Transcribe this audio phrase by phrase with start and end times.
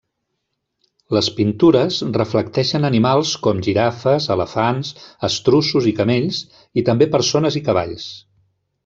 [1.15, 4.89] Les pintures reflecteixen animals com girafes, elefants,
[5.29, 6.41] estruços i camells,
[6.83, 8.09] i també persones i cavalls.